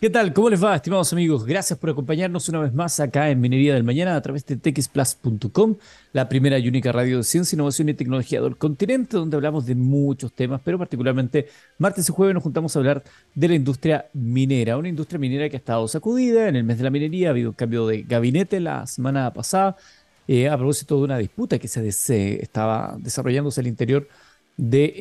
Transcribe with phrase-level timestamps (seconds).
[0.00, 0.32] ¿Qué tal?
[0.32, 1.44] ¿Cómo les va, estimados amigos?
[1.44, 5.76] Gracias por acompañarnos una vez más acá en Minería del Mañana a través de texplus.com,
[6.14, 9.74] la primera y única radio de ciencia, innovación y tecnología del continente, donde hablamos de
[9.74, 13.04] muchos temas, pero particularmente martes y jueves nos juntamos a hablar
[13.34, 16.84] de la industria minera, una industria minera que ha estado sacudida en el mes de
[16.84, 19.76] la minería, ha habido un cambio de gabinete la semana pasada,
[20.26, 24.08] eh, a propósito de una disputa que se, se estaba desarrollándose al interior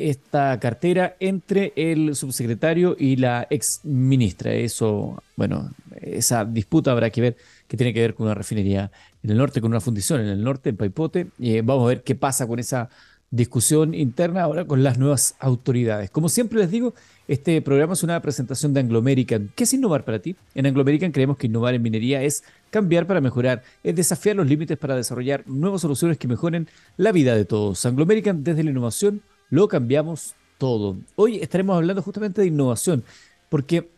[0.10, 4.54] esta cartera entre el subsecretario y la ex ministra.
[4.54, 5.72] Eso, bueno,
[6.02, 9.62] esa disputa habrá que ver que tiene que ver con una refinería en el norte,
[9.62, 11.28] con una fundición en el norte, en Paipote.
[11.40, 12.90] Eh, vamos a ver qué pasa con esa
[13.32, 16.10] discusión interna ahora con las nuevas autoridades.
[16.10, 16.96] Como siempre les digo,
[17.28, 19.52] este programa es una presentación de Anglo American.
[19.56, 20.36] ¿Qué es innovar para ti?
[20.56, 24.48] En Anglo American creemos que innovar en minería es cambiar para mejorar, es desafiar los
[24.48, 27.86] límites para desarrollar nuevas soluciones que mejoren la vida de todos.
[27.86, 30.98] Anglo American desde la innovación lo cambiamos todo.
[31.16, 33.04] Hoy estaremos hablando justamente de innovación,
[33.50, 33.90] porque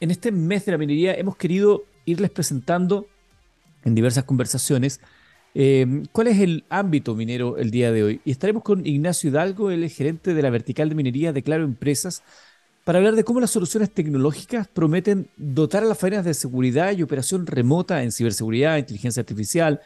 [0.00, 3.06] en este mes de la minería hemos querido irles presentando
[3.84, 5.00] en diversas conversaciones
[5.54, 8.20] eh, cuál es el ámbito minero el día de hoy.
[8.24, 12.22] Y estaremos con Ignacio Hidalgo, el gerente de la vertical de minería de Claro Empresas,
[12.84, 17.02] para hablar de cómo las soluciones tecnológicas prometen dotar a las faenas de seguridad y
[17.02, 19.80] operación remota en ciberseguridad, inteligencia artificial,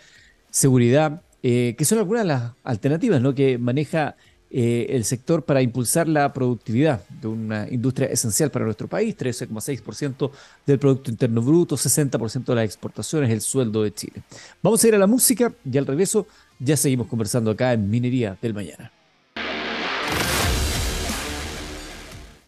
[0.51, 3.35] seguridad, eh, que son algunas de las alternativas ¿no?
[3.35, 4.17] que maneja
[4.51, 10.31] eh, el sector para impulsar la productividad de una industria esencial para nuestro país, 13,6%
[10.67, 14.23] del Producto Interno Bruto, 60% de las exportaciones, el sueldo de Chile.
[14.63, 16.27] Vamos a ir a la música y al regreso
[16.59, 18.93] ya seguimos conversando acá en Minería del Mañana.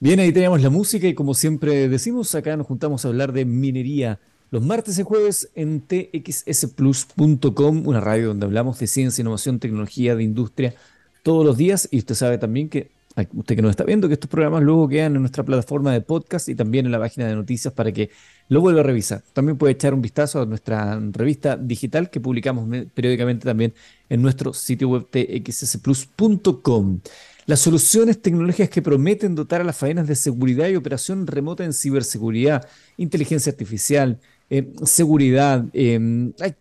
[0.02, 3.44] Bien, ahí tenemos la música y como siempre decimos, acá nos juntamos a hablar de
[3.44, 4.18] minería
[4.50, 10.22] los martes y jueves en txsplus.com, una radio donde hablamos de ciencia, innovación, tecnología, de
[10.22, 10.74] industria,
[11.22, 12.90] todos los días y usted sabe también que,
[13.34, 16.48] usted que nos está viendo, que estos programas luego quedan en nuestra plataforma de podcast
[16.48, 18.10] y también en la página de noticias para que
[18.48, 19.22] lo vuelva a revisar.
[19.32, 23.74] También puede echar un vistazo a nuestra revista digital que publicamos periódicamente también
[24.08, 27.00] en nuestro sitio web txsplus.com.
[27.46, 31.72] Las soluciones tecnológicas que prometen dotar a las faenas de seguridad y operación remota en
[31.72, 35.64] ciberseguridad, inteligencia artificial, eh, seguridad.
[35.72, 36.54] Em, hay,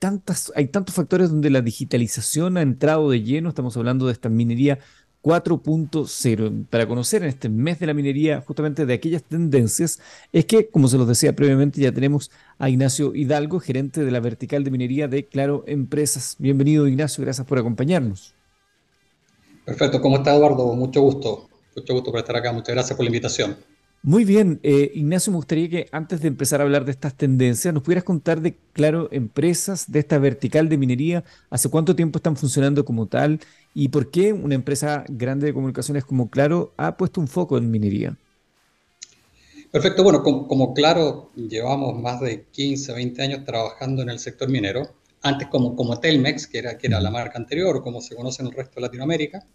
[0.55, 3.49] hay tantos factores donde la digitalización ha entrado de lleno.
[3.49, 4.79] Estamos hablando de esta minería
[5.21, 6.67] 4.0.
[6.69, 9.99] Para conocer en este mes de la minería justamente de aquellas tendencias,
[10.31, 14.19] es que, como se los decía previamente, ya tenemos a Ignacio Hidalgo, gerente de la
[14.19, 16.35] vertical de minería de Claro Empresas.
[16.39, 18.33] Bienvenido, Ignacio, gracias por acompañarnos.
[19.65, 20.73] Perfecto, ¿cómo está Eduardo?
[20.73, 23.57] Mucho gusto, mucho gusto por estar acá, muchas gracias por la invitación.
[24.01, 27.73] Muy bien, eh, Ignacio, me gustaría que antes de empezar a hablar de estas tendencias,
[27.73, 32.37] nos pudieras contar de, claro, empresas de esta vertical de minería, hace cuánto tiempo están
[32.37, 33.41] funcionando como tal
[33.73, 37.69] y por qué una empresa grande de comunicaciones como Claro ha puesto un foco en
[37.69, 38.15] minería.
[39.69, 44.87] Perfecto, bueno, como, Claro llevamos más de 15, 20 años trabajando en el sector minero,
[45.21, 48.41] antes como, como Telmex, que era, que era la marca anterior, o como se conoce
[48.41, 49.45] en el resto de Latinoamérica.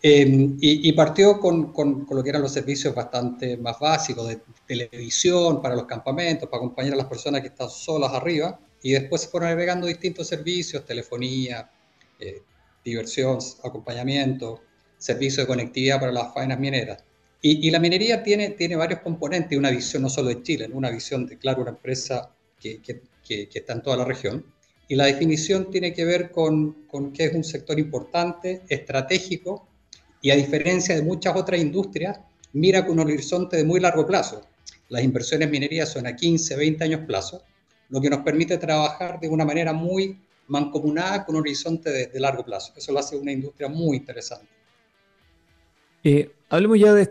[0.00, 5.60] Em, y, partió con, con, lo que eran los servicios bastante más básicos de televisión
[5.60, 9.28] para los campamentos, para acompañar a las personas que están solas arriba, y después se
[9.28, 11.68] fueron agregando distintos servicios, telefonía,
[12.20, 12.42] eh,
[12.84, 14.60] diversión, acompañamiento,
[14.96, 17.02] servicios de conectividad para las faenas mineras.
[17.40, 21.26] Y, la minería tiene, tiene varios componentes, una visión no solo de Chile, una visión
[21.26, 24.44] de, claro, una empresa que, que, que, está en toda la región.
[24.88, 29.67] Y la definición tiene que ver con, con que es un sector importante, estratégico,
[30.20, 32.20] y a diferencia de muchas otras industrias,
[32.52, 34.42] mira con un horizonte de muy largo plazo.
[34.88, 37.42] Las inversiones minerías son a 15, 20 años plazo,
[37.90, 40.18] lo que nos permite trabajar de una manera muy
[40.48, 42.72] mancomunada con un horizonte de, largo plazo.
[42.76, 44.48] Eso lo hace una industria muy interesante.
[46.04, 47.10] Eh, hablemos ya de,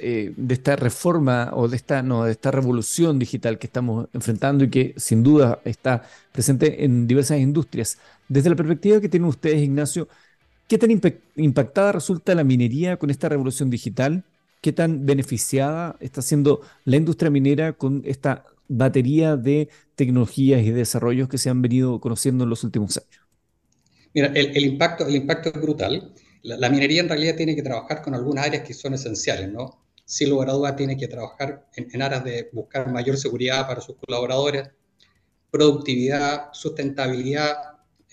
[0.00, 4.64] eh, de esta reforma o de esta, no, de esta revolución digital que estamos enfrentando
[4.64, 6.02] y que sin duda está
[6.32, 7.98] presente en diversas industrias.
[8.28, 10.08] Desde la perspectiva que tienen ustedes, Ignacio,
[10.68, 10.90] ¿Qué tan
[11.36, 14.24] impactada resulta la minería con esta revolución digital?
[14.60, 21.28] ¿Qué tan beneficiada está siendo la industria minera con esta batería de tecnologías y desarrollos
[21.28, 23.24] que se han venido conociendo en los últimos años?
[24.12, 26.12] Mira, el, impacto, el impacto es brutal.
[26.42, 29.84] La, minería en realidad tiene que trabajar con algunas áreas que son esenciales, ¿no?
[30.04, 34.68] Sin lugar tiene que trabajar en, aras de buscar mayor seguridad para sus colaboradores,
[35.50, 37.56] productividad, sustentabilidad,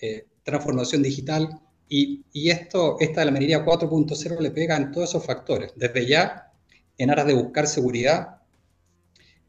[0.00, 5.24] eh, transformación digital y, esto, esta de la minería 4.0 le pega en todos esos
[5.24, 5.72] factores.
[5.76, 6.52] Desde ya,
[6.98, 8.38] en aras de buscar seguridad,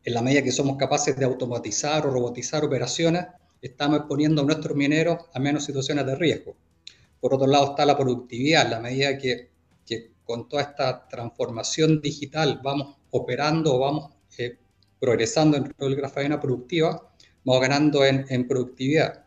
[0.03, 3.25] en la medida que somos capaces de automatizar o robotizar operaciones,
[3.61, 6.55] estamos exponiendo a nuestros mineros a menos situaciones de riesgo.
[7.19, 9.49] Por otro lado está la productividad, en la medida que,
[9.85, 14.57] que con toda esta transformación digital vamos operando vamos eh,
[14.99, 17.11] progresando dentro de la faena productiva,
[17.43, 19.24] vamos ganando en, en productividad.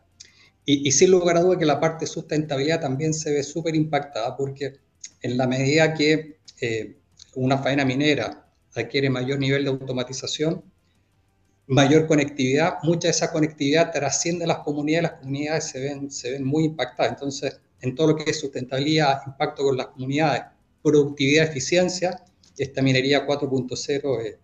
[0.71, 3.73] Y, y, sin lugar a duda que la parte de sustentabilidad también se ve súper
[3.73, 4.75] impactada porque
[5.23, 6.95] en la medida que eh,
[7.33, 10.63] una faena minera adquiere mayor nivel de automatización,
[11.65, 16.33] mayor conectividad, mucha de esa conectividad trasciende a las comunidades, las comunidades se ven, se
[16.33, 17.13] ven muy impactadas.
[17.13, 20.43] Entonces, en todo lo que es sustentabilidad, impacto con las comunidades,
[20.83, 22.23] productividad, eficiencia,
[22.55, 24.37] esta minería 4.0 eh,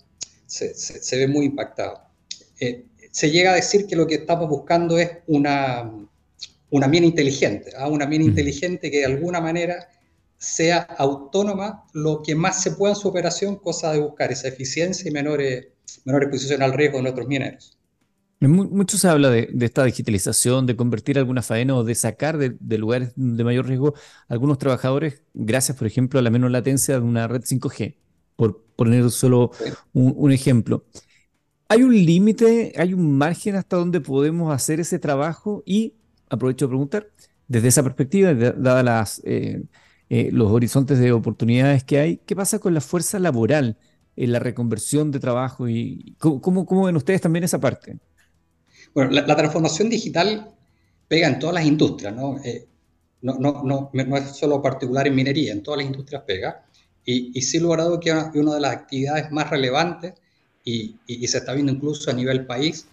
[0.48, 2.10] se, se, ve muy impactada.
[2.60, 5.89] Eh, se llega a decir que lo que estamos buscando es una,
[6.69, 7.88] una mina inteligente, ¿ah?
[7.88, 9.88] una mina inteligente que de alguna manera
[10.38, 15.09] sea autónoma lo que más se pueda en su operación, cosa de buscar esa eficiencia
[15.09, 15.39] y menor,
[16.03, 17.77] menor exposición al riesgo de nuestros mineros.
[18.41, 23.13] Mucho se habla de, esta digitalización, de convertir alguna faena o de sacar de, lugares
[23.15, 23.94] de mayor riesgo
[24.27, 27.95] algunos trabajadores, gracias, por ejemplo, a la menor latencia de una red 5G,
[28.35, 29.51] por poner solo
[29.94, 30.85] un, ejemplo.
[31.69, 35.63] ¿Hay un límite, hay un margen hasta donde podemos hacer ese trabajo?
[35.65, 35.95] Y
[36.36, 37.08] aprovecho de preguntar,
[37.48, 39.64] desde esa perspectiva, dadas las, eh,
[40.10, 43.78] eh, los horizontes de oportunidades que hay, ¿qué pasa con la fuerza laboral
[44.16, 45.68] en la reconversión de trabajo?
[45.68, 47.98] ¿Y cómo, cómo ven ustedes también esa parte?
[48.94, 50.52] Bueno, la, transformación digital
[51.08, 52.38] pega en todas las industrias, ¿no?
[52.44, 52.68] Eh,
[53.22, 56.66] no, no, no, no, es solo particular en minería, en todas las industrias pega.
[57.04, 58.00] Y, y a dudas
[58.32, 60.14] que una de las actividades más relevantes,
[60.64, 62.88] y, y, se está viendo incluso a nivel país,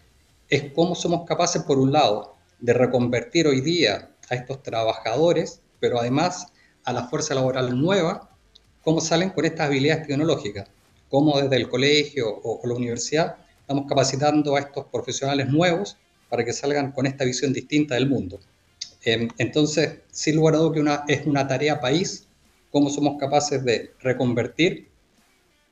[0.48, 2.31] es cómo somos capaces, por un lado,
[2.62, 6.46] de reconvertir hoy día a estos trabajadores, pero además
[6.84, 8.30] a la fuerza laboral nueva,
[8.82, 10.68] cómo salen con estas habilidades tecnológicas,
[11.08, 15.96] cómo desde el colegio o, la universidad estamos capacitando a estos profesionales nuevos
[16.28, 18.38] para que salgan con esta visión distinta del mundo.
[19.04, 22.28] Em, entonces, sin lugar a dudas que es una tarea país,
[22.70, 24.88] cómo somos capaces de reconvertir,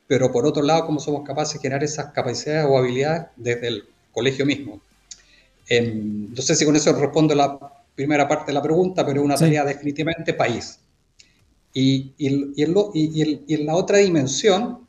[0.08, 3.84] pero por otro lado, cómo somos capaces de generar esas capacidades o habilidades desde el
[4.12, 4.82] colegio mismo.
[5.70, 7.58] No sé si con eso respondo la
[7.94, 10.80] primera parte de la pregunta, pero es una tarea definitivamente país.
[11.72, 14.88] Y, y, y, y en la otra dimensión,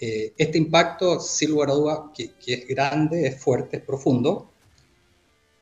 [0.00, 4.48] eh, este impacto, sin lugar a dudas, que, es grande, es fuerte, es profundo,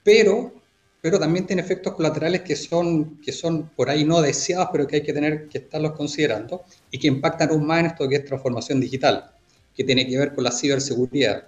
[0.05, 0.53] pero,
[1.01, 4.97] pero también tiene efectos colaterales que son, que son por ahí no deseados, pero que
[4.97, 8.25] hay que tener que estarlos considerando y que impactan aún más en esto que es
[8.27, 9.31] transformación digital,
[9.75, 11.47] que tiene que ver con la ciberseguridad.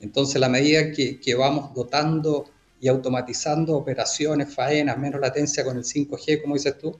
[0.00, 2.46] Entonces, la medida que, vamos dotando
[2.80, 6.98] y automatizando operaciones, faenas, menos latencia con el 5G, como dices tú,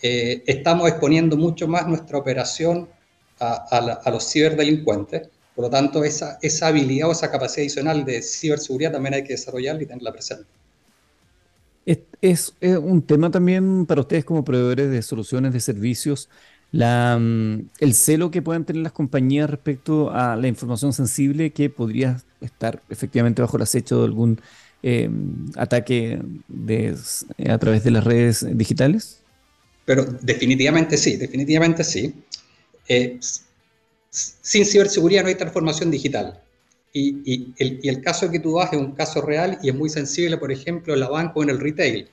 [0.00, 2.88] eh, estamos exponiendo mucho más nuestra operación
[3.40, 5.28] a, los ciberdelincuentes.
[5.54, 9.82] Por lo tanto, esa, habilidad o esa capacidad adicional de ciberseguridad también hay que desarrollarla
[9.82, 10.44] y tenerla presente.
[11.86, 16.30] Es, es, un tema también para ustedes como proveedores de soluciones, de servicios,
[16.74, 21.70] la, mm, el celo que puedan tener las compañías respecto a la información sensible que
[21.70, 24.40] podría estar efectivamente bajo el acecho de algún
[24.82, 25.08] eh,
[25.54, 26.96] ataque de,
[27.48, 29.20] a través de las redes digitales?
[29.84, 32.12] Pero definitivamente sí, definitivamente sí.
[32.88, 33.20] Eh,
[34.10, 36.42] sin ciberseguridad no hay transformación digital.
[36.92, 40.50] Y, el, caso que tú das es un caso real y es muy sensible, por
[40.50, 42.08] ejemplo, en la banca o en el retail.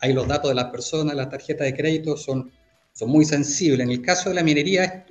[0.00, 2.50] Ahí los datos de las personas, la tarjeta de crédito son,
[2.96, 3.80] son muy sensibles.
[3.80, 5.04] En el caso de la minería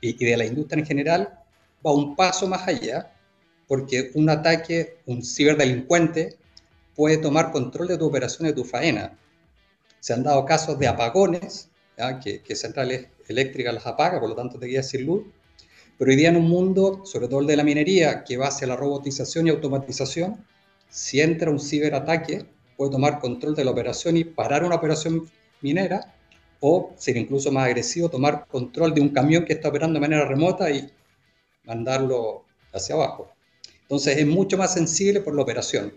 [0.00, 1.38] y, de la industria en general,
[1.86, 3.12] va un paso más allá,
[3.68, 6.36] porque un ataque, un ciberdelincuente,
[6.96, 9.16] puede tomar control de tu operación, de tu faena.
[10.00, 11.70] Se han dado casos de apagones,
[12.22, 15.24] que, que centrales eléctrica las apaga, por lo tanto te quedas sin luz.
[15.96, 18.66] Pero hoy día en un mundo, sobre todo el de la minería, que va hacia
[18.66, 20.44] la robotización y automatización,
[20.88, 22.46] si entra un ciberataque,
[22.76, 25.28] puede tomar control de la operación y parar una operación
[25.60, 26.17] minera,
[26.60, 30.26] o ser incluso más agresivo, tomar control de un camión que está operando de manera
[30.26, 30.90] remota y
[31.64, 33.30] mandarlo hacia abajo.
[33.82, 35.92] Entonces es mucho más sensible por la operación.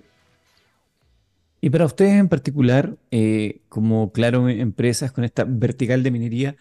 [1.62, 6.58] Y para ustedes en particular, eh, como claro, empresas con esta vertical de minería,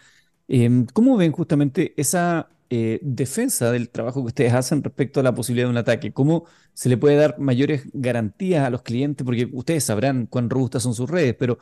[0.53, 5.33] Em, ¿Cómo ven justamente esa eh, defensa del trabajo que ustedes hacen respecto a la
[5.33, 6.11] posibilidad de un ataque?
[6.11, 9.23] ¿Cómo se le puede dar mayores garantías a los clientes?
[9.25, 11.57] Porque ustedes sabrán cuán robustas son sus redes, pero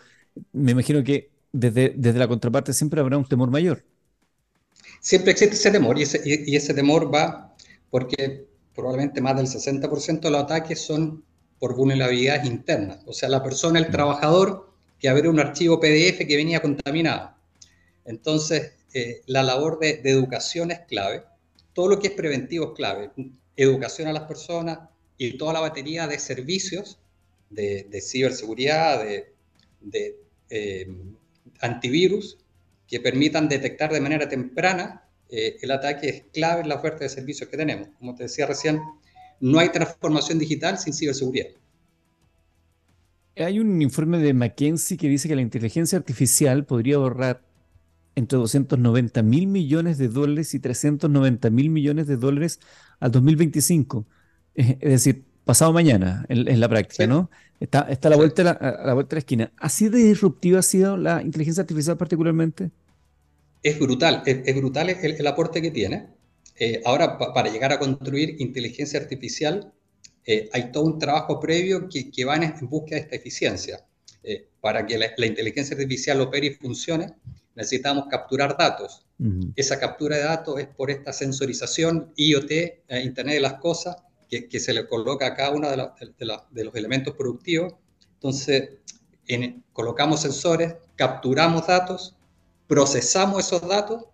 [0.53, 3.83] me imagino que desde, desde la contraparte siempre habrá un temor mayor.
[5.01, 7.55] Siempre existe ese temor y ese, y ese temor va
[7.89, 11.23] porque probablemente más del 60% de los ataques son
[11.59, 12.99] por vulnerabilidades internas.
[13.05, 13.91] O sea, la persona, el mm.
[13.91, 17.31] trabajador, que abrió un archivo PDF que venía contaminado.
[18.05, 21.23] Entonces, eh, la labor de, educación es clave.
[21.73, 23.11] Todo lo que es preventivo es clave.
[23.55, 24.79] Educación a las personas
[25.17, 26.99] y toda la batería de servicios
[27.49, 29.03] de, ciberseguridad,
[29.81, 30.15] de,
[30.49, 30.87] eh,
[31.59, 32.37] antivirus,
[32.87, 37.09] que permitan detectar de manera temprana eh, el ataque es clave en la oferta de
[37.09, 37.89] servicios que tenemos.
[37.99, 38.81] Como te decía recién,
[39.39, 41.47] no hay transformación digital sin ciberseguridad.
[43.35, 47.45] Hay un informe de McKinsey que dice que la inteligencia artificial podría ahorrar
[48.15, 52.59] entre 290 mil millones de dólares y 390 mil millones de dólares
[52.99, 54.05] al 2025.
[54.55, 57.31] Es decir, pasado mañana en, la práctica, ¿no?
[57.59, 59.51] Está, está a, la vuelta la, la vuelta de la esquina.
[59.57, 62.69] ¿Así de disruptiva ha sido la inteligencia artificial particularmente?
[63.63, 66.09] Es brutal, es, brutal el, aporte que tiene.
[66.55, 69.73] Eh, ahora, para llegar a construir inteligencia artificial,
[70.23, 73.83] eh, hay todo un trabajo previo que, que va en, búsqueda de esta eficiencia.
[74.21, 77.07] Eh, para que la, inteligencia artificial opere y funcione,
[77.55, 79.03] necesitamos capturar datos.
[79.55, 82.51] Esa captura de datos es por esta sensorización IoT,
[83.03, 83.97] Internet de las Cosas,
[84.29, 87.73] que, se le coloca a cada uno de, los elementos productivos.
[88.15, 88.69] Entonces,
[89.27, 92.15] en, colocamos sensores, capturamos datos,
[92.67, 94.05] procesamos esos datos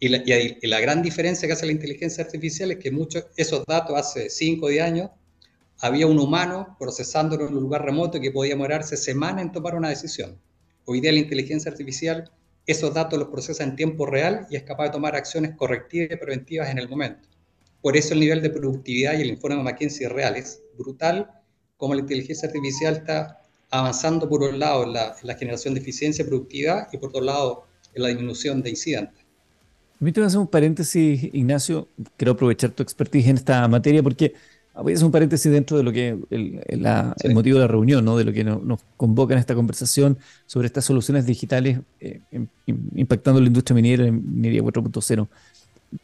[0.00, 3.64] y la, y la, gran diferencia que hace la inteligencia artificial es que muchos esos
[3.66, 5.10] datos hace 5 o 10 años
[5.80, 9.88] había un humano procesándolo en un lugar remoto que podía demorarse semanas en tomar una
[9.88, 10.38] decisión.
[10.84, 12.30] Hoy día la inteligencia artificial
[12.68, 16.16] esos datos los procesa en tiempo real y es capaz de tomar acciones correctivas y
[16.16, 17.26] preventivas en el momento.
[17.82, 21.30] Por eso el nivel de productividad y el informe de McKinsey es real, es brutal
[21.76, 25.80] como la inteligencia artificial está avanzando por un lado en la, en la generación de
[25.80, 29.24] eficiencia y productividad y por otro lado en la disminución de incidentes.
[29.98, 31.88] Permíteme hacer un paréntesis, Ignacio.
[32.16, 34.34] Quiero aprovechar tu expertise en esta materia porque
[34.74, 38.04] voy a hacer un paréntesis dentro de lo que el, el motivo de la reunión,
[38.04, 38.16] ¿no?
[38.16, 42.20] de lo que nos convoca en esta conversación sobre estas soluciones digitales eh,
[42.94, 45.28] impactando la industria minera, en minería 4.0.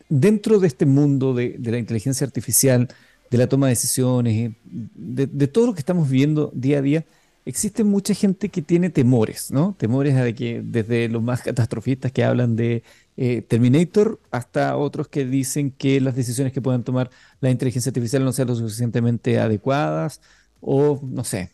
[0.08, 2.88] Dentro de este mundo de, de, la inteligencia artificial,
[3.30, 7.04] de la toma de decisiones, de, de todo lo que estamos viviendo día a día,
[7.46, 9.74] existe mucha gente que tiene temores, ¿no?
[9.78, 12.82] Temores a de que desde los más catastrofistas que hablan de
[13.16, 17.10] eh, Terminator hasta otros que dicen que las decisiones que puedan tomar
[17.40, 20.20] la inteligencia artificial no sean lo suficientemente adecuadas
[20.60, 21.50] o, no sé,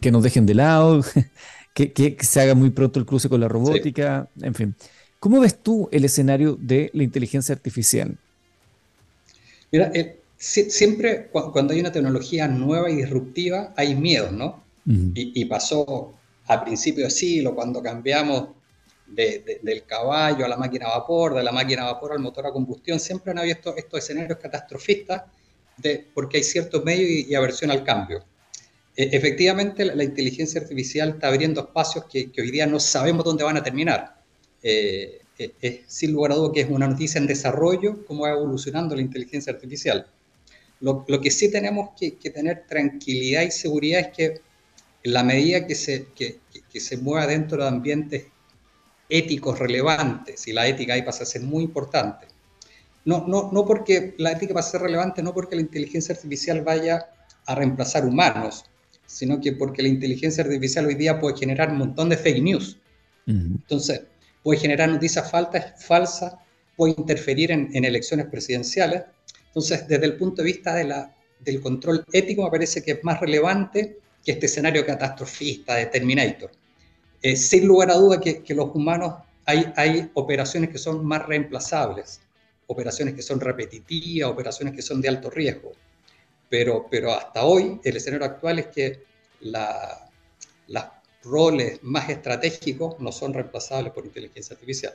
[0.00, 1.04] que nos dejen de lado,
[1.74, 4.74] que, se haga muy pronto el cruce con la robótica, en fin.
[5.22, 8.18] ¿Cómo ves tú el escenario de la inteligencia artificial?
[9.70, 14.64] Mira, eh, siempre cuando hay una tecnología nueva y disruptiva hay miedo, ¿no?
[14.84, 16.12] y, pasó
[16.46, 18.48] a principios de siglo, cuando cambiamos
[19.06, 22.50] del caballo a la máquina a vapor, de la máquina a vapor al motor a
[22.50, 25.22] combustión, siempre han habido estos, estos escenarios catastrofistas
[25.76, 28.24] de, porque hay ciertos medios y, aversión al cambio.
[28.96, 33.58] E, efectivamente, la, inteligencia artificial está abriendo espacios que, hoy día no sabemos dónde van
[33.58, 34.21] a terminar.
[34.62, 38.30] Eh, eh, es sin lugar a dudas que es una noticia en desarrollo, cómo va
[38.30, 40.06] evolucionando la inteligencia artificial.
[40.80, 44.24] Lo, lo que sí tenemos que, que, tener tranquilidad y seguridad es que
[45.04, 46.40] en la medida que se, que,
[46.80, 48.26] se mueva dentro de ambientes
[49.08, 52.26] éticos relevantes, y la ética ahí pasa a ser muy importante,
[53.04, 56.62] no, no, no porque la ética va a ser relevante, no porque la inteligencia artificial
[56.62, 57.06] vaya
[57.46, 58.64] a reemplazar humanos,
[59.06, 62.78] sino que porque la inteligencia artificial hoy día puede generar un montón de fake news.
[63.26, 64.02] Entonces,
[64.42, 66.34] puede generar noticias falsas,
[66.76, 69.02] puede interferir en, en, elecciones presidenciales.
[69.46, 73.04] Entonces, desde el punto de vista de la, del control ético, me parece que es
[73.04, 76.50] más relevante que este escenario catastrofista de Terminator.
[77.20, 81.26] Eh, sin lugar a duda que, que, los humanos hay, hay operaciones que son más
[81.26, 82.20] reemplazables,
[82.66, 85.72] operaciones que son repetitivas, operaciones que son de alto riesgo.
[86.48, 89.02] Pero, pero hasta hoy el escenario actual es que
[89.40, 90.08] la,
[90.68, 90.84] los
[91.22, 94.94] roles más estratégicos no son reemplazables por inteligencia artificial.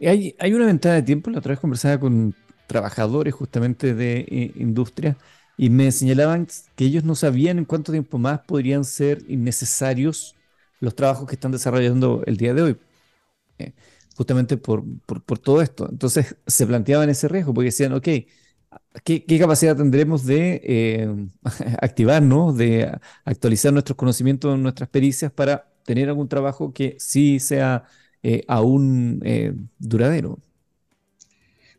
[0.00, 2.34] Hay, hay una ventana de tiempo, la otra vez conversaba con
[2.66, 5.16] trabajadores justamente de eh, industria
[5.56, 10.34] y me señalaban que ellos no sabían en cuánto tiempo más podrían ser innecesarios
[10.80, 12.76] los trabajos que están desarrollando el día de hoy,
[13.58, 13.72] eh,
[14.16, 15.88] justamente por, por, todo esto.
[15.88, 18.08] Entonces se planteaban ese riesgo, porque decían, ok,
[19.04, 21.26] ¿qué, capacidad tendremos de eh,
[21.80, 22.92] activarnos, de
[23.24, 27.84] actualizar nuestros conocimientos, nuestras pericias para tener algún trabajo que sí sea
[28.22, 29.20] eh, aún
[29.78, 30.38] duradero?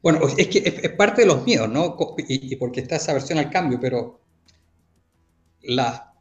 [0.03, 1.95] Bueno, es que es, parte de los miedos, ¿no?
[2.27, 4.19] Y, porque está esa versión al cambio, pero
[5.61, 6.13] la,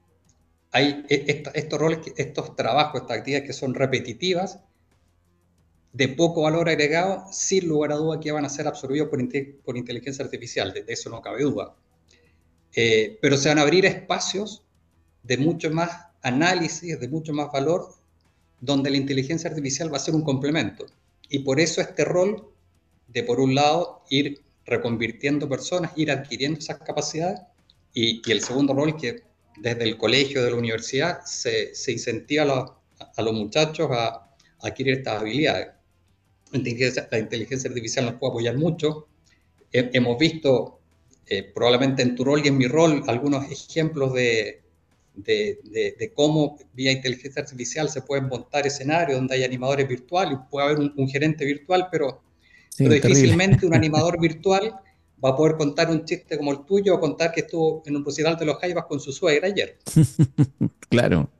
[0.70, 4.60] hay e, estos roles, estos trabajos, estas actividades que son repetitivas,
[5.92, 9.20] de poco valor agregado, sin lugar a duda que van a ser absorbidos por,
[9.64, 11.74] por inteligencia artificial, de, eso no cabe duda.
[12.74, 14.62] Eh, pero se van a abrir espacios
[15.22, 17.94] de mucho más análisis, de mucho más valor,
[18.60, 20.86] donde la inteligencia artificial va a ser un complemento.
[21.28, 22.48] Y por eso este rol
[23.08, 27.40] de, por un lado, ir reconvirtiendo personas, ir adquiriendo esas capacidades,
[27.92, 29.22] y, el segundo rol que
[29.58, 32.70] desde el colegio, de la universidad, se, se incentiva a los,
[33.16, 34.28] a los muchachos a,
[34.62, 35.68] adquirir estas habilidades.
[36.52, 39.08] La inteligencia artificial nos puede apoyar mucho.
[39.72, 40.80] hemos visto,
[41.26, 44.62] eh, probablemente en tu rol y en mi rol, algunos ejemplos de,
[45.14, 50.92] de, cómo vía inteligencia artificial se pueden montar escenarios donde hay animadores virtuales, puede haber
[50.96, 52.22] un, gerente virtual, pero,
[52.78, 54.74] difícilmente un animador virtual
[55.24, 58.04] va a poder contar un chiste como el tuyo o contar que estuvo en un
[58.04, 59.78] recital de los Jaivas con su suegra ayer.
[60.88, 61.30] claro,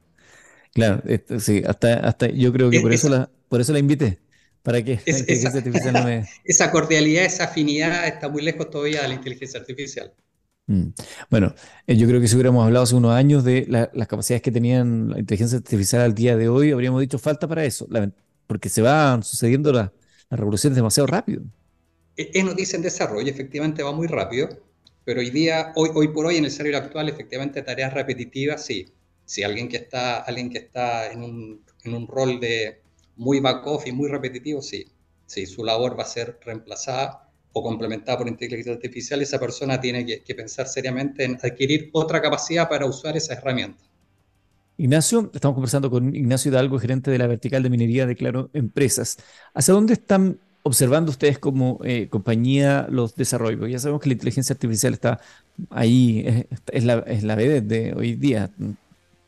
[0.73, 1.03] claro,
[1.39, 4.19] sí, hasta, hasta yo creo que por, eso la, por eso la invité.
[4.63, 6.29] Para que la inteligencia esa, artificial no me...
[6.45, 10.13] esa cordialidad, esa afinidad está muy lejos todavía de la inteligencia artificial.
[10.67, 10.89] Mm.
[11.29, 11.55] Bueno,
[11.87, 15.11] eh, yo creo que si hubiéramos hablado hace unos años de las capacidades que tenían
[15.11, 17.89] la inteligencia artificial al día de hoy, habríamos dicho falta para eso,
[18.47, 19.91] porque se van sucediendo las
[20.31, 21.43] revoluciones demasiado rápido.
[22.17, 24.49] E, es noticia en desarrollo, efectivamente va muy rápido,
[25.05, 28.87] pero hoy día, hoy, hoy por hoy en el escenario actual, efectivamente tareas repetitivas, sí.
[29.25, 32.82] Si alguien que está, alguien que está en un, en un rol de
[33.17, 34.87] muy back office, muy repetitivo, sí.
[35.27, 40.07] Sí, su labor va a ser reemplazada o complementada por inteligencia artificial, esa persona tiene
[40.07, 43.83] que, pensar seriamente en adquirir otra capacidad para usar esa herramienta.
[44.79, 49.19] Ignacio, estamos conversando con Ignacio Hidalgo, gerente de la vertical de minería de Claro Empresas.
[49.55, 53.71] ¿Hacia dónde están observando ustedes como eh, compañía los desarrollos?
[53.71, 55.21] Ya sabemos que la inteligencia artificial está
[55.69, 58.51] ahí, es, la, es la de hoy día.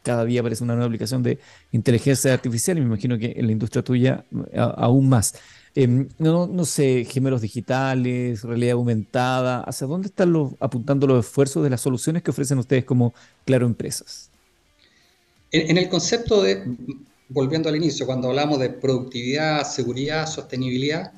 [0.05, 1.39] Cada día aparece una nueva aplicación de
[1.73, 4.25] inteligencia artificial y me imagino que en la industria tuya
[4.77, 5.35] aún más.
[5.75, 11.65] Em, no, no sé, gemelos digitales, realidad aumentada, ¿hacia dónde están los, apuntando los esfuerzos
[11.65, 13.13] de las soluciones que ofrecen ustedes como
[13.45, 14.31] Claro Empresas?
[15.51, 16.65] En, el concepto de,
[17.29, 21.13] volviendo al inicio, cuando hablamos de productividad, seguridad, sostenibilidad,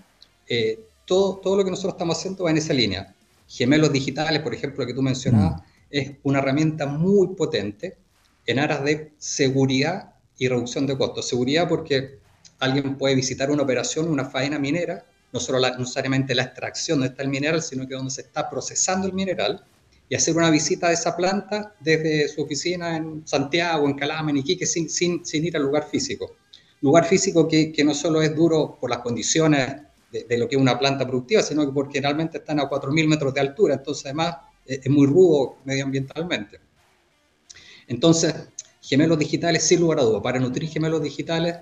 [0.48, 3.14] eh, todo, todo lo que nosotros estamos haciendo va en esa línea.
[3.48, 5.64] Gemelos digitales, por ejemplo, que tú mencionabas, mm.
[5.90, 7.96] es una herramienta muy potente
[8.46, 11.28] en aras de seguridad y reducción de costos.
[11.28, 12.18] Seguridad porque
[12.58, 17.22] alguien puede visitar una operación, una faena minera, no solo necesariamente la extracción donde está
[17.22, 19.64] el mineral, sino que donde se está procesando el mineral,
[20.08, 24.36] y hacer una visita de esa planta desde su oficina en Santiago, en Calama, en
[24.38, 26.36] Iquique, sin, sin, sin ir al lugar físico.
[26.80, 29.82] Lugar físico que, que, no solo es duro por las condiciones
[30.12, 33.34] de, lo que es una planta productiva, sino que porque realmente están a 4.000 metros
[33.34, 36.60] de altura, entonces además es, es muy rudo medioambientalmente.
[37.86, 38.34] Entonces,
[38.82, 41.56] gemelos digitales, sin lugar a duda, para nutrir gemelos digitales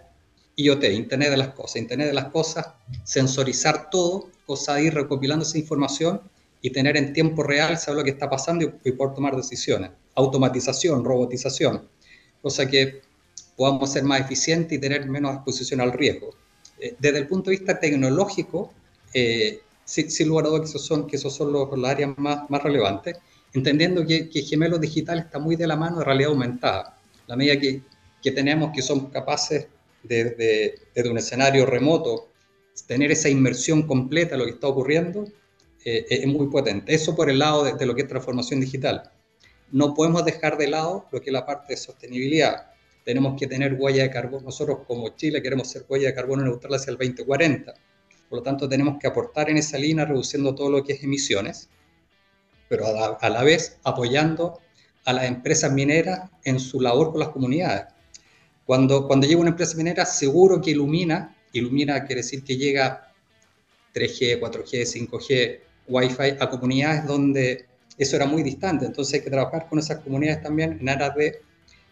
[0.56, 1.76] IoT, Internet de las Cosas.
[1.76, 2.66] Internet de las Cosas,
[3.02, 6.20] sensorizar todo, cosa de ir recopilando esa información
[6.60, 9.90] y tener en tiempo real saber lo que está pasando y, poder tomar decisiones.
[10.14, 11.88] Automatización, robotización,
[12.40, 13.02] cosa que
[13.56, 16.34] podamos ser más eficientes y tener menos exposición al riesgo.
[16.78, 18.72] Eh, desde el punto de vista tecnológico,
[19.12, 22.48] eh, sin, lugar a dudas que esos son, que esos son los, las áreas más,
[22.48, 23.16] más relevantes,
[23.54, 26.98] entendiendo que, que Gemelos Digital está muy de la mano de realidad aumentada.
[27.26, 27.82] La medida que,
[28.22, 29.68] que tenemos que somos capaces
[30.02, 32.28] desde, desde un escenario remoto,
[32.86, 35.26] tener esa inmersión completa de lo que está ocurriendo,
[35.84, 36.94] eh, es muy potente.
[36.94, 39.10] Eso por el lado de, lo que es transformación digital.
[39.70, 42.70] No podemos dejar de lado lo que es la parte de sostenibilidad.
[43.04, 44.46] Tenemos que tener huella de carbono.
[44.46, 47.74] Nosotros como Chile queremos ser huella de carbono neutral hacia el 2040.
[48.28, 51.68] Por lo tanto, tenemos que aportar en esa línea reduciendo todo lo que es emisiones,
[52.74, 54.58] pero a la vez apoyando
[55.04, 57.84] a las empresas mineras en su labor con las comunidades.
[58.66, 63.12] Cuando, cuando llega una empresa minera, seguro que ilumina, ilumina quiere decir que llega
[63.94, 68.86] 3G, 4G, 5G, Wi-Fi a comunidades donde eso era muy distante.
[68.86, 71.42] Entonces hay que trabajar con esas comunidades también en aras de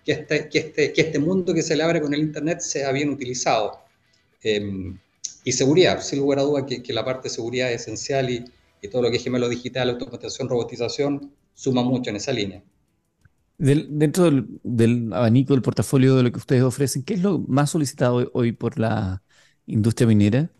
[0.04, 2.90] que este, que este, que este mundo que se le abre con el Internet sea
[2.90, 3.78] bien utilizado.
[4.42, 4.98] Em,
[5.44, 8.44] y seguridad, sin lugar a duda que, que, la parte de seguridad es esencial y,
[8.82, 12.62] y todo lo que es gemelo digital, automatización, robotización, suma mucho en esa línea
[13.62, 14.30] dentro
[14.64, 18.52] del, abanico del portafolio de lo que ustedes ofrecen, ¿qué es lo más solicitado hoy,
[18.52, 19.22] por la
[19.66, 20.50] industria minera?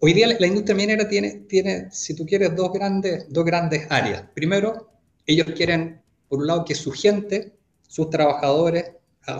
[0.00, 4.24] Hoy día la, industria minera tiene, tiene, si tú quieres, dos grandes, dos grandes áreas.
[4.32, 4.88] Primero,
[5.26, 7.56] ellos quieren, por un lado, que su gente,
[7.88, 8.92] sus trabajadores,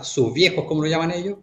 [0.03, 1.37] sus viejos, como lo llaman ellos,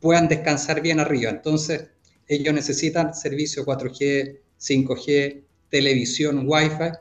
[0.00, 1.30] puedan descansar bien arriba.
[1.30, 1.90] Entonces,
[2.26, 6.92] ellos necesitan servicio 4G, 5G, televisión, Wi-Fi,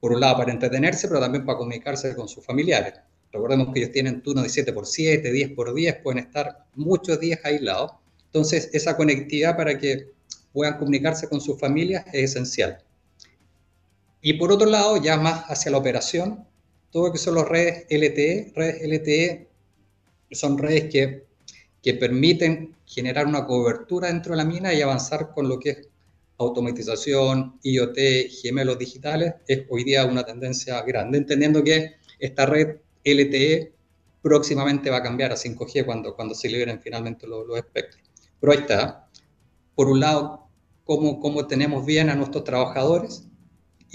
[0.00, 2.94] por un lado para entretenerse, pero también para comunicarse con sus familiares.
[3.32, 7.18] Recordemos que ellos tienen turnos de 7 por 7, 10 por 10, pueden estar muchos
[7.18, 7.92] días aislados.
[8.26, 10.10] Entonces, esa conectividad para que
[10.52, 12.78] puedan comunicarse con sus familias es esencial.
[14.20, 16.46] Y por otro lado, ya más hacia la operación,
[16.90, 19.48] todo lo que son las redes LTE, redes LTE
[20.30, 21.24] son redes que,
[21.82, 25.88] que permiten generar una cobertura dentro de la mina y avanzar con lo que es
[26.38, 27.98] automatización, IoT,
[28.42, 33.72] gemelos digitales, es hoy día una tendencia grande, entendiendo que esta red LTE
[34.22, 38.02] próximamente va a cambiar a 5G cuando, cuando se liberen finalmente los, espectros.
[38.40, 39.08] Pero ahí está.
[39.74, 40.48] Por un lado,
[40.84, 43.26] cómo, cómo tenemos bien a nuestros trabajadores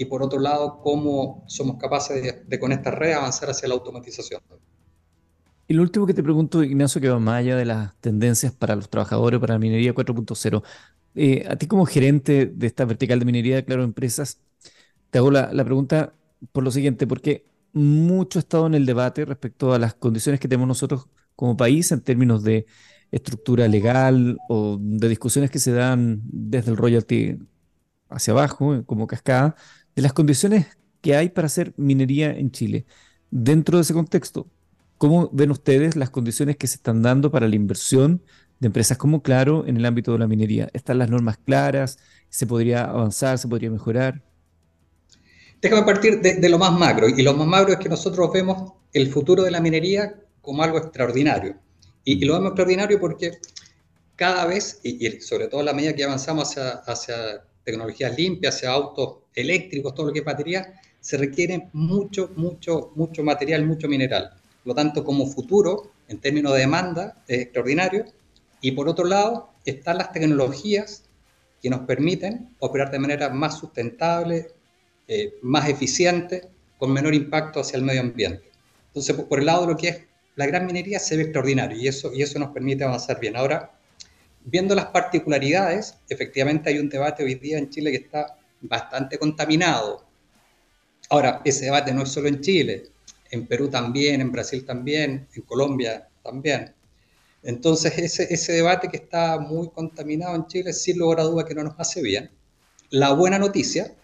[0.00, 4.40] y por otro lado, cómo somos capaces de, con esta red avanzar hacia la automatización.
[5.68, 8.74] Y lo último que te pregunto, Ignacio, que va más allá de las tendencias para
[8.74, 10.62] los trabajadores, para la minería 4.0,
[11.14, 14.40] eh, a ti como gerente de esta vertical de minería de Claro Empresas,
[15.10, 16.14] te hago la, la pregunta
[16.52, 20.48] por lo siguiente, porque mucho ha estado en el debate respecto a las condiciones que
[20.48, 22.66] tenemos nosotros como país en términos de
[23.10, 27.38] estructura legal o de discusiones que se dan desde el royalty
[28.08, 29.56] hacia abajo, como cascada,
[29.94, 30.66] de las condiciones
[31.00, 32.86] que hay para hacer minería en Chile.
[33.30, 34.48] Dentro de ese contexto,
[34.98, 38.22] ¿cómo ven ustedes las condiciones que se están dando para la inversión
[38.60, 40.68] de empresas como Claro en el ámbito de la minería?
[40.72, 41.98] ¿Están las normas claras?
[42.28, 43.38] ¿Se podría avanzar?
[43.38, 44.22] ¿Se podría mejorar?
[45.60, 47.08] Déjame partir de, lo más macro.
[47.08, 50.78] Y lo más macro es que nosotros vemos el futuro de la minería como algo
[50.78, 51.56] extraordinario.
[52.04, 53.32] Y, lo vemos extraordinario porque
[54.16, 58.70] cada vez, y, sobre todo a la medida que avanzamos hacia, hacia tecnologías limpias, hacia
[58.70, 64.30] autos eléctricos, todo lo que es batería, se requiere mucho, mucho, mucho material, mucho mineral.
[64.62, 68.04] Por lo tanto, como futuro, en términos de demanda, es extraordinario.
[68.60, 71.04] Y por otro lado, están las tecnologías
[71.62, 74.48] que nos permiten operar de manera más sustentable,
[75.08, 78.50] eh, más eficiente, con menor impacto hacia el medio ambiente.
[78.88, 80.04] Entonces, por el lado de lo que es
[80.36, 83.36] la gran minería, se ve extraordinario y eso, y eso nos permite avanzar bien.
[83.36, 83.72] Ahora,
[84.44, 90.04] viendo las particularidades, efectivamente hay un debate hoy día en Chile que está bastante contaminado.
[91.10, 92.84] Ahora, ese debate no es solo en Chile,
[93.30, 96.72] en Perú también, en Brasil también, en Colombia también.
[97.42, 101.62] Entonces, ese, debate que está muy contaminado en Chile, sin lugar a duda que no
[101.62, 102.30] nos hace bien.
[102.90, 103.94] La buena noticia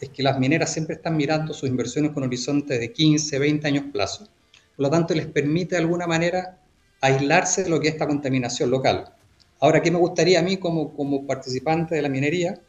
[0.00, 3.84] es que las mineras siempre están mirando sus inversiones con horizonte de 15, 20 años
[3.92, 4.28] plazo.
[4.76, 6.60] Por lo tanto, les permite de alguna manera
[7.00, 9.14] aislarse de lo que es esta contaminación local.
[9.60, 12.60] Ahora, ¿qué me gustaría a mí como, como participante de la minería?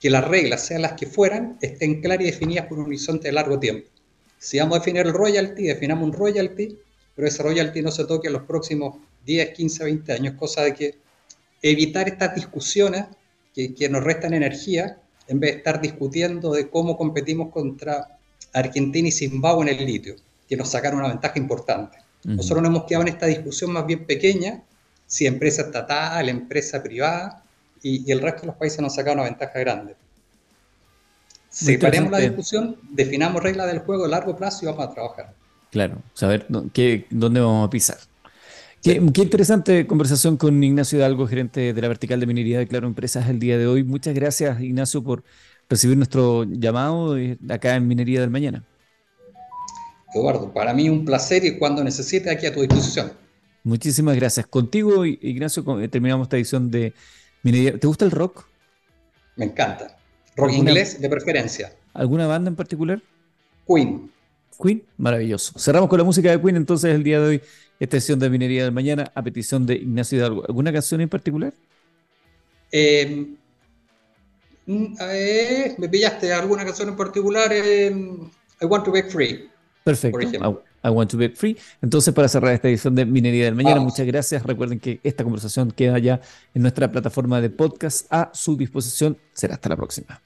[0.00, 3.32] Que las reglas, sean las que fueran, estén claras y definidas por un horizonte de
[3.32, 3.88] largo tiempo.
[4.38, 6.78] Si vamos a definir el royalty, definamos un royalty,
[7.18, 8.94] pero ese royalty no se toque en los próximos
[9.26, 10.94] 10, 15, 20 años, cosa de que
[11.62, 13.06] evitar estas discusiones
[13.52, 18.20] que, que nos restan energía en vez de estar discutiendo de cómo competimos contra
[18.52, 20.14] Argentina y Zimbabue en el litio,
[20.48, 21.98] que nos sacaron una ventaja importante.
[22.22, 24.62] Nosotros nos hemos quedado en esta discusión más bien pequeña,
[25.04, 27.42] si empresa estatal, empresa privada,
[27.82, 29.96] y, el resto de los países nos sacaron una ventaja grande.
[31.50, 35.34] Separemos la discusión, definamos reglas del juego a largo plazo y vamos a trabajar.
[35.70, 37.98] Claro, saber qué, dónde vamos a pisar.
[38.82, 43.28] Qué, interesante conversación con Ignacio Hidalgo, gerente de la vertical de minería de Claro Empresas
[43.28, 43.82] el día de hoy.
[43.82, 45.24] Muchas gracias, Ignacio, por
[45.68, 47.16] recibir nuestro llamado
[47.50, 48.64] acá en Minería del Mañana.
[50.14, 53.12] Eduardo, para mí un placer y cuando necesite aquí a tu disposición.
[53.64, 54.46] Muchísimas gracias.
[54.46, 56.94] Contigo, Ignacio, eh, terminamos esta edición de
[57.42, 57.78] Minería.
[57.78, 58.46] ¿Te gusta el rock?
[59.36, 59.98] Me encanta.
[60.36, 61.72] Rock inglés de preferencia.
[61.92, 63.02] ¿Alguna banda en particular?
[63.66, 64.10] Queen.
[64.60, 65.58] Queen, maravilloso.
[65.58, 67.42] Cerramos con la música de Queen entonces el día de hoy
[67.78, 70.44] esta sesión de Minería del Mañana a petición de Ignacio Hidalgo.
[70.46, 71.52] ¿Alguna canción en particular?
[72.72, 73.26] Eh,
[74.66, 77.52] mm, eh, me pillaste alguna canción en particular.
[77.52, 79.48] I Want to Break Free.
[79.84, 80.20] Perfecto.
[80.84, 81.56] I, Want to Break Free.
[81.80, 84.42] Entonces, para cerrar esta edición de Minería del Mañana, muchas gracias.
[84.42, 86.20] Recuerden que esta conversación queda ya
[86.54, 89.16] en nuestra plataforma de podcast a su disposición.
[89.32, 90.20] Será hasta la próxima.